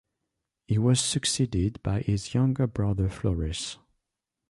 [0.65, 3.77] He was succeeded by his younger brother Floris.